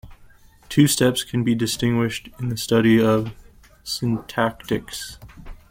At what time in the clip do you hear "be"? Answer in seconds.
1.43-1.53